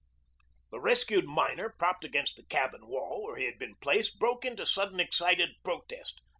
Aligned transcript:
The 0.71 0.79
rescued 0.79 1.25
miner, 1.25 1.75
propped 1.77 2.03
against 2.03 2.35
the 2.35 2.41
cabin 2.45 2.87
wall 2.87 3.23
where 3.23 3.35
he 3.35 3.45
had 3.45 3.59
been 3.59 3.75
placed, 3.75 4.17
broke 4.17 4.43
into 4.43 4.65
sudden 4.65 4.99
excited 4.99 5.49
protest. 5.63 6.21